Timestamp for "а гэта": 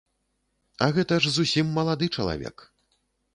0.85-1.19